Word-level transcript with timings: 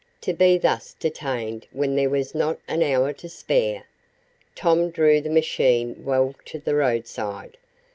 To 0.21 0.33
be 0.33 0.57
thus 0.57 0.95
detained 0.95 1.67
when 1.71 1.95
there 1.95 2.09
was 2.09 2.33
not 2.33 2.57
an 2.67 2.81
hour 2.81 3.13
to 3.13 3.29
spare! 3.29 3.83
Tom 4.55 4.89
drew 4.89 5.21
the 5.21 5.29
machine 5.29 6.03
well 6.03 6.33
to 6.45 6.57
the 6.57 6.73
roadside. 6.73 7.55